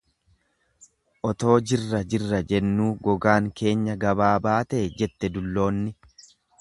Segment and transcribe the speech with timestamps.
[1.31, 5.95] Otoo jirra jirra jennuu gogaan keenya gabaa baatee jette dulloonni.